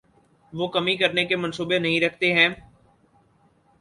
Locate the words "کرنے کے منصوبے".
0.97-1.79